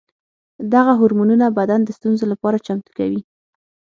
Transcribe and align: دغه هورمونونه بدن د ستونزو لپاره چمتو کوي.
دغه 0.73 0.91
هورمونونه 0.99 1.45
بدن 1.59 1.79
د 1.83 1.89
ستونزو 1.97 2.25
لپاره 2.31 2.63
چمتو 2.65 2.91
کوي. 2.99 3.21